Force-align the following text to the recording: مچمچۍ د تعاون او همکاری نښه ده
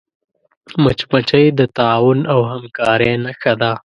مچمچۍ 0.83 1.45
د 1.59 1.61
تعاون 1.77 2.19
او 2.33 2.39
همکاری 2.51 3.11
نښه 3.23 3.53
ده 3.61 3.71